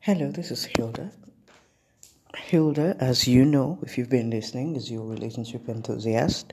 [0.00, 1.10] Hello, this is Hilda.
[2.36, 6.52] Hilda, as you know, if you've been listening, is your relationship enthusiast.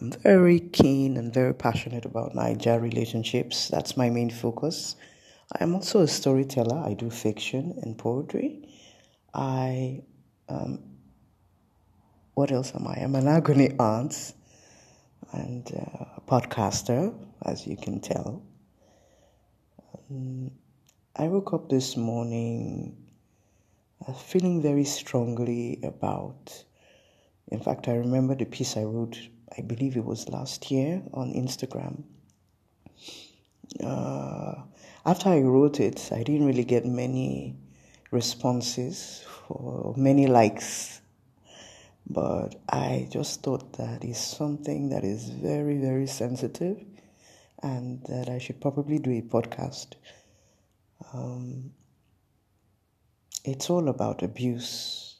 [0.00, 3.68] I'm very keen and very passionate about Niger relationships.
[3.68, 4.96] That's my main focus.
[5.52, 6.82] I am also a storyteller.
[6.84, 8.66] I do fiction and poetry.
[9.34, 10.02] I,
[10.48, 10.82] um,
[12.34, 12.94] what else am I?
[12.94, 14.32] I'm an agony aunt
[15.32, 18.42] and uh, a podcaster, as you can tell.
[20.10, 20.50] Um,
[21.14, 22.96] I woke up this morning
[24.08, 26.64] uh, feeling very strongly about.
[27.48, 29.18] In fact, I remember the piece I wrote,
[29.56, 32.04] I believe it was last year on Instagram.
[33.84, 34.54] Uh,
[35.04, 37.56] after I wrote it, I didn't really get many
[38.10, 41.02] responses or many likes.
[42.08, 46.82] But I just thought that is something that is very, very sensitive
[47.62, 49.96] and that I should probably do a podcast
[51.12, 51.72] um,
[53.44, 55.16] it's all about abuse.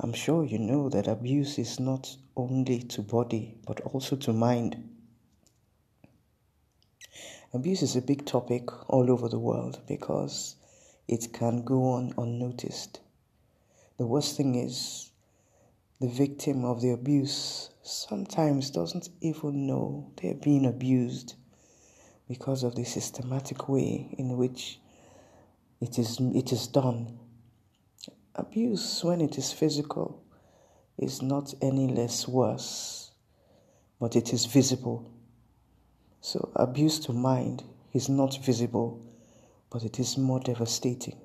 [0.00, 4.88] I'm sure you know that abuse is not only to body but also to mind.
[7.52, 10.56] Abuse is a big topic all over the world because
[11.08, 13.00] it can go on unnoticed.
[13.96, 15.10] The worst thing is
[16.00, 21.34] the victim of the abuse sometimes doesn't even know they're being abused
[22.28, 24.78] because of the systematic way in which
[25.80, 27.18] it is, it is done.
[28.34, 30.22] Abuse, when it is physical,
[30.98, 33.12] is not any less worse,
[33.98, 35.10] but it is visible.
[36.20, 39.00] So, abuse to mind is not visible,
[39.70, 41.18] but it is more devastating.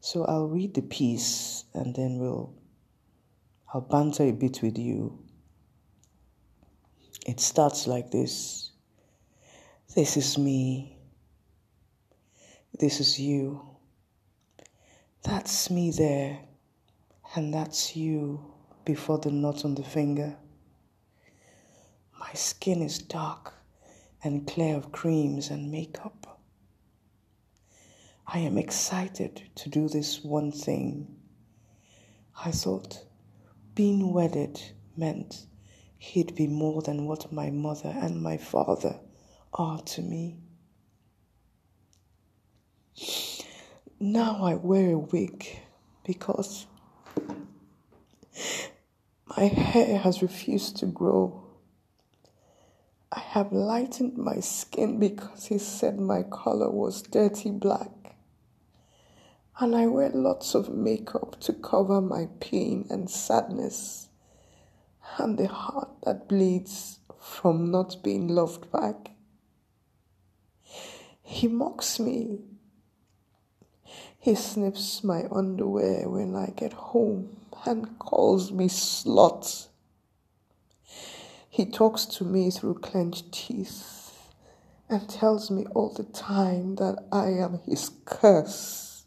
[0.00, 2.52] So, I'll read the piece and then we'll,
[3.72, 5.18] I'll banter a bit with you.
[7.26, 8.71] It starts like this.
[9.94, 10.96] This is me.
[12.78, 13.60] This is you.
[15.22, 16.38] That's me there.
[17.36, 18.54] And that's you
[18.86, 20.34] before the knot on the finger.
[22.18, 23.52] My skin is dark
[24.24, 26.40] and clear of creams and makeup.
[28.26, 31.16] I am excited to do this one thing.
[32.42, 33.04] I thought
[33.74, 34.58] being wedded
[34.96, 35.44] meant
[35.98, 38.98] he'd be more than what my mother and my father
[39.54, 40.38] are to me.
[44.00, 45.46] Now I wear a wig
[46.04, 46.66] because
[49.36, 51.44] my hair has refused to grow.
[53.12, 58.16] I have lightened my skin because he said my color was dirty black.
[59.60, 64.08] And I wear lots of makeup to cover my pain and sadness
[65.18, 69.11] and the heart that bleeds from not being loved back.
[71.22, 72.40] He mocks me.
[74.18, 79.68] He sniffs my underwear when I get home and calls me slut.
[81.48, 84.30] He talks to me through clenched teeth
[84.88, 89.04] and tells me all the time that I am his curse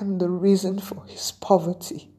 [0.00, 2.10] and the reason for his poverty.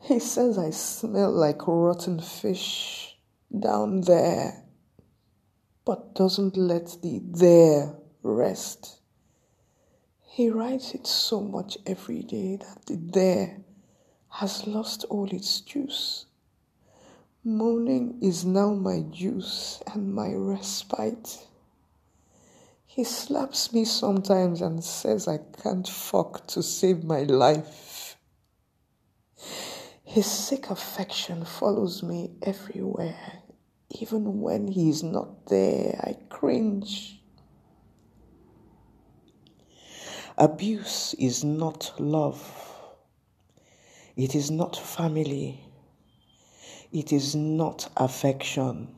[0.00, 3.11] He says I smell like rotten fish
[3.58, 4.64] down there,
[5.84, 9.00] but doesn't let the there rest.
[10.20, 13.58] He writes it so much every day that the there
[14.30, 16.24] has lost all its juice.
[17.44, 21.46] Moaning is now my juice and my respite.
[22.86, 28.16] He slaps me sometimes and says I can't fuck to save my life.
[30.04, 33.41] His sick affection follows me everywhere
[34.00, 37.20] even when he's not there, I cringe.
[40.38, 42.40] Abuse is not love.
[44.16, 45.60] It is not family.
[46.90, 48.94] It is not affection.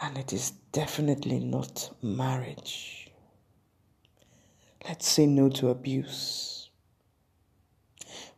[0.00, 3.10] And it is definitely not marriage.
[4.86, 6.70] Let's say no to abuse.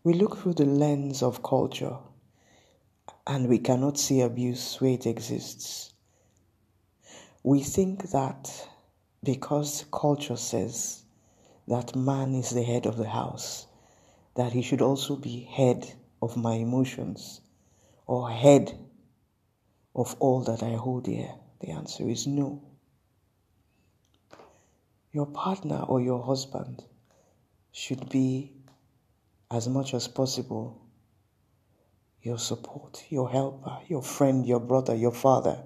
[0.03, 1.97] We look through the lens of culture
[3.27, 5.93] and we cannot see abuse where it exists.
[7.43, 8.69] We think that
[9.23, 11.03] because culture says
[11.69, 13.67] that man is the head of the house,
[14.35, 17.41] that he should also be head of my emotions
[18.07, 18.79] or head
[19.95, 21.35] of all that I hold dear?
[21.61, 22.63] The answer is no.
[25.13, 26.83] Your partner or your husband
[27.71, 28.53] should be,
[29.51, 30.82] as much as possible,
[32.23, 35.63] your support, your helper, your friend, your brother, your father.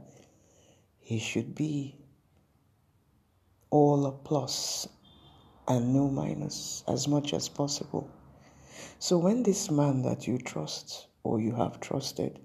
[0.99, 1.99] He should be
[3.71, 4.89] all a plus
[5.69, 8.11] and no minus as much as possible.
[8.99, 12.41] So when this man that you trust or you have trusted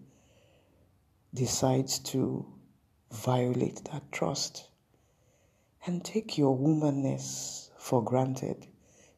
[1.33, 2.45] decides to
[3.11, 4.67] violate that trust
[5.85, 8.67] and take your womanness for granted,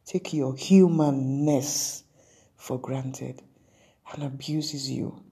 [0.04, 2.04] take your humanness
[2.56, 3.42] for granted,
[4.12, 5.22] and abuses you,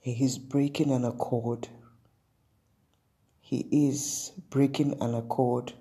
[0.00, 1.68] he is breaking an accord.
[3.40, 5.72] He is breaking an accord.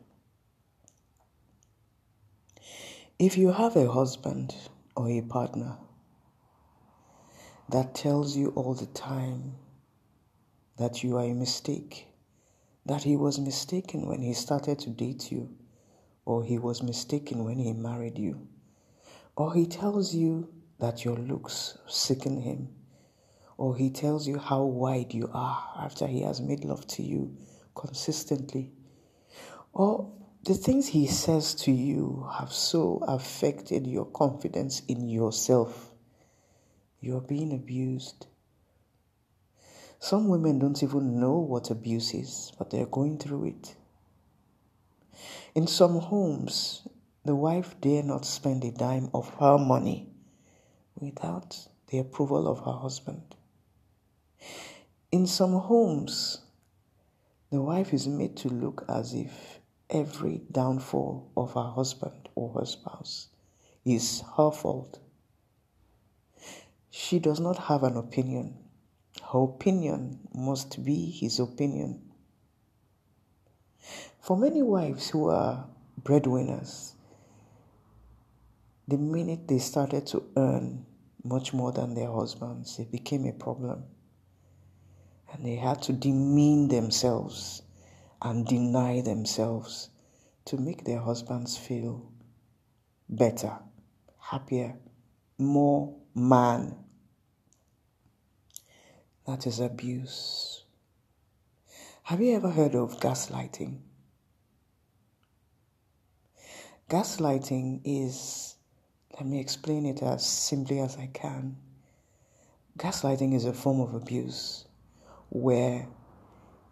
[3.19, 4.55] If you have a husband
[4.95, 5.77] or a partner
[7.69, 9.55] that tells you all the time
[10.77, 12.07] that you are a mistake,
[12.85, 15.55] that he was mistaken when he started to date you,
[16.25, 18.47] or he was mistaken when he married you,
[19.35, 20.49] or he tells you
[20.80, 22.69] that your looks sicken him,
[23.57, 27.36] or he tells you how wide you are after he has made love to you
[27.74, 28.72] consistently,
[29.74, 30.12] or
[30.44, 35.92] the things he says to you have so affected your confidence in yourself
[37.06, 38.25] you're being abused.
[40.00, 43.75] Some women don't even know what abuse is, but they're going through it.
[45.54, 46.88] In some homes,
[47.24, 50.14] the wife dare not spend a dime of her money
[51.00, 53.36] without the approval of her husband.
[55.12, 56.42] In some homes,
[57.51, 59.59] the wife is made to look as if
[59.89, 63.27] every downfall of her husband or her spouse
[63.86, 65.00] is her fault.
[66.89, 68.57] She does not have an opinion.
[69.31, 72.01] Her opinion must be his opinion.
[74.19, 75.68] For many wives who are
[76.03, 76.94] breadwinners,
[78.87, 80.85] the minute they started to earn
[81.23, 83.83] much more than their husbands, it became a problem.
[85.33, 87.63] And they had to demean themselves
[88.21, 89.89] and deny themselves
[90.45, 92.11] to make their husbands feel
[93.09, 93.57] better,
[94.19, 94.77] happier,
[95.38, 96.75] more man.
[99.27, 100.63] That is abuse.
[102.03, 103.79] Have you ever heard of gaslighting?
[106.88, 108.54] Gaslighting is,
[109.15, 111.57] let me explain it as simply as I can.
[112.77, 114.65] Gaslighting is a form of abuse
[115.29, 115.88] where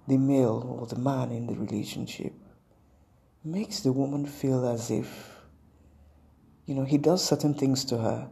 [0.07, 2.33] the male or the man in the relationship
[3.43, 5.31] makes the woman feel as if,
[6.65, 8.29] you know, he does certain things to her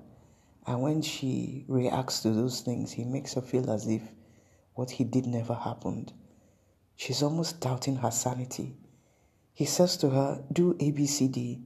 [0.67, 4.03] and when she reacts to those things, he makes her feel as if
[4.73, 6.13] what he did never happened.
[6.95, 8.75] She's almost doubting her sanity.
[9.53, 11.63] He says to her, Do ABCD,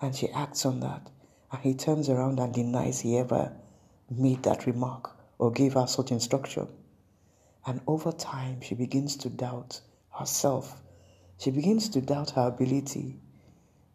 [0.00, 1.10] and she acts on that.
[1.54, 3.52] And he turns around and denies he ever
[4.10, 6.66] made that remark or gave her such instruction.
[7.64, 9.80] And over time, she begins to doubt
[10.10, 10.82] herself.
[11.38, 13.20] She begins to doubt her ability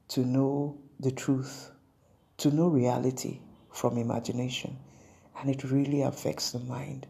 [0.08, 1.72] to know the truth,
[2.38, 3.42] to know reality
[3.74, 4.78] from imagination,
[5.38, 7.08] and it really affects the mind.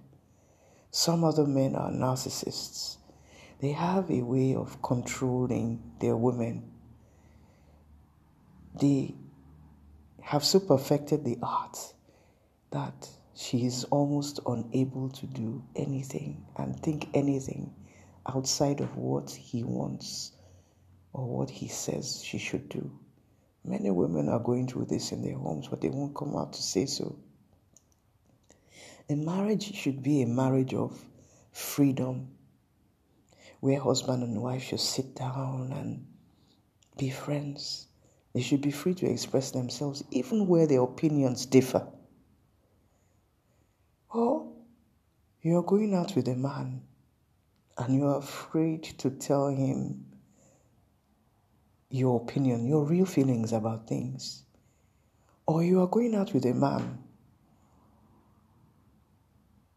[0.90, 2.98] Some other men are narcissists.
[3.62, 6.72] They have a way of controlling their women.
[8.74, 9.14] They
[10.30, 11.76] have so perfected the art
[12.70, 17.74] that she is almost unable to do anything and think anything
[18.28, 20.34] outside of what he wants
[21.14, 22.92] or what he says she should do.
[23.66, 26.62] Many women are going through this in their homes, but they won't come out to
[26.62, 27.18] say so.
[29.10, 31.04] A marriage should be a marriage of
[31.52, 32.28] freedom,
[33.62, 36.06] where husband and wife should sit down and
[37.00, 37.88] be friends.
[38.34, 41.88] They should be free to express themselves, even where their opinions differ.
[44.12, 44.52] Or
[45.42, 46.82] you're going out with a man
[47.78, 50.06] and you're afraid to tell him
[51.90, 54.44] your opinion, your real feelings about things.
[55.48, 57.00] Or you are going out with a man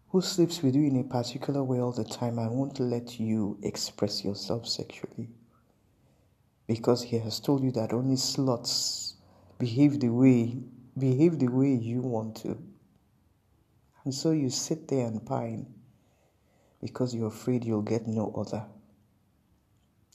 [0.08, 3.58] who sleeps with you in a particular way all the time and won't let you
[3.62, 5.30] express yourself sexually
[6.72, 9.16] because he has told you that only sluts
[9.58, 10.56] behave the way
[10.98, 12.56] behave the way you want to.
[14.04, 15.66] And so you sit there and pine
[16.80, 18.64] because you're afraid you'll get no other.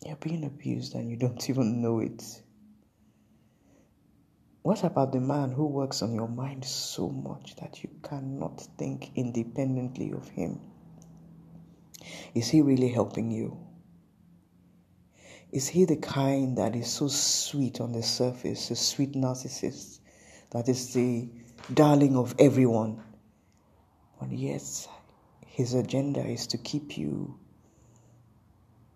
[0.03, 2.23] You're being abused and you don't even know it.
[4.63, 9.11] What about the man who works on your mind so much that you cannot think
[9.15, 10.59] independently of him?
[12.33, 13.66] Is he really helping you?
[15.51, 19.99] Is he the kind that is so sweet on the surface, a sweet narcissist
[20.49, 21.29] that is the
[21.73, 23.01] darling of everyone?
[24.19, 24.87] But yet,
[25.45, 27.39] his agenda is to keep you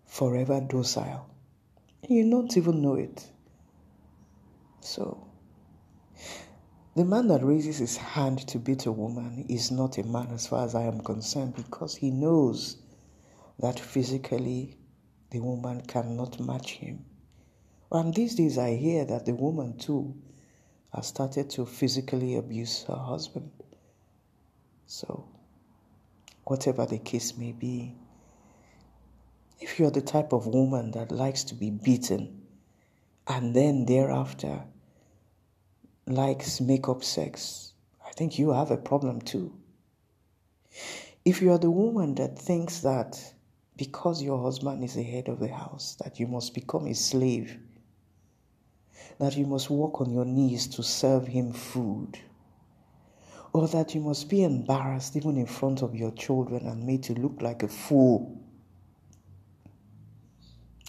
[0.04, 1.26] forever docile,
[2.06, 3.30] You don't even know it.
[4.80, 5.26] So,
[6.94, 10.46] the man that raises his hand to beat a woman is not a man as
[10.46, 12.76] far as I am concerned because he knows
[13.58, 14.76] that physically
[15.32, 17.06] the woman cannot match him.
[17.90, 20.14] And these days I hear that the woman too
[20.94, 23.50] has started to physically abuse her husband.
[24.86, 25.26] So,
[26.44, 27.94] whatever the case may be,
[29.58, 32.42] if you're the type of woman that likes to be beaten
[33.26, 34.64] and then thereafter
[36.06, 37.72] likes makeup sex,
[38.06, 39.54] I think you have a problem too.
[41.24, 43.32] If you are the woman that thinks that
[43.76, 47.58] because your husband is the head of the house, that you must become a slave,
[49.18, 52.18] that you must walk on your knees to serve him food,
[53.52, 57.14] or that you must be embarrassed even in front of your children and made to
[57.14, 58.38] look like a fool.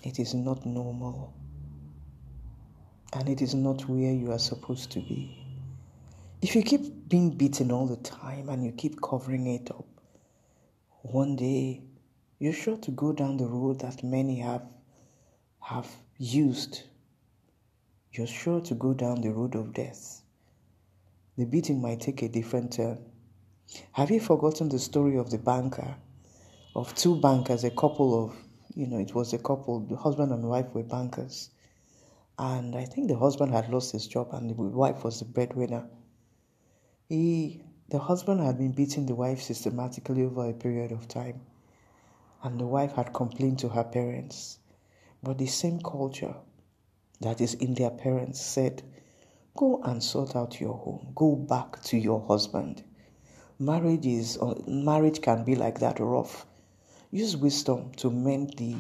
[0.04, 1.34] It is not normal,
[3.14, 5.40] and it is not where you are supposed to be.
[6.42, 9.86] If you keep being beaten all the time and you keep covering it up,
[11.04, 11.82] one day
[12.44, 14.66] you're sure to go down the road that many have
[15.62, 16.84] have used.
[18.12, 20.24] You're sure to go down the road of death.
[21.38, 22.98] The beating might take a different turn.
[23.94, 25.96] Have you forgotten the story of the banker,
[26.76, 28.36] of two bankers, a couple of,
[28.76, 31.50] you know, it was a couple, the husband and wife were bankers.
[32.38, 35.88] And I think the husband had lost his job and the wife was the breadwinner.
[37.08, 41.40] He, the husband had been beating the wife systematically over a period of time
[42.44, 44.60] and the wife had complained to her parents.
[45.24, 46.36] But the same culture
[47.22, 48.84] that is in their parents said,
[49.56, 51.14] Go and sort out your home.
[51.16, 52.84] Go back to your husband.
[53.60, 56.46] Marriage is uh, marriage can be like that rough.
[57.12, 58.76] Use wisdom to mend the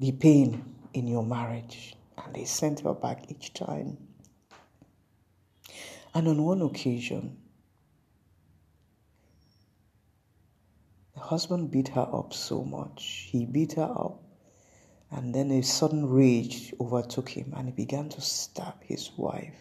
[0.00, 0.64] the pain
[0.94, 1.96] in your marriage.
[2.16, 3.98] And they sent her back each time.
[6.14, 7.36] And on one occasion,
[11.24, 13.28] husband beat her up so much.
[13.30, 14.22] He beat her up,
[15.10, 19.58] and then a sudden rage overtook him, and he began to stab his wife.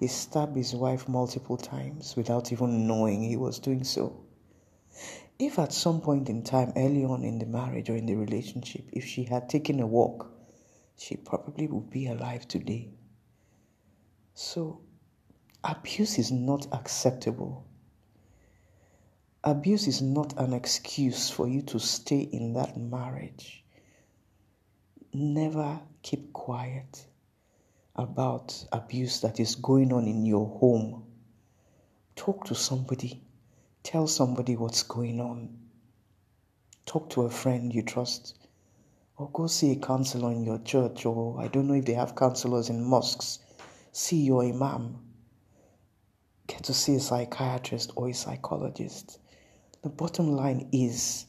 [0.00, 4.24] He stabbed his wife multiple times without even knowing he was doing so.
[5.38, 8.88] If at some point in time, early on in the marriage or in the relationship,
[8.92, 10.30] if she had taken a walk,
[10.96, 12.88] she probably would be alive today.
[14.34, 14.80] So,
[15.62, 17.66] abuse is not acceptable.
[19.44, 23.64] Abuse is not an excuse for you to stay in that marriage.
[25.12, 27.06] Never keep quiet
[27.94, 31.04] about abuse that is going on in your home.
[32.16, 33.22] Talk to somebody.
[33.84, 35.56] Tell somebody what's going on.
[36.84, 38.36] Talk to a friend you trust.
[39.16, 42.16] Or go see a counselor in your church, or I don't know if they have
[42.16, 43.38] counselors in mosques.
[43.92, 44.98] See your imam.
[46.48, 49.20] Get to see a psychiatrist or a psychologist
[49.82, 51.26] the bottom line is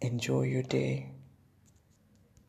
[0.00, 1.13] Enjoy your day.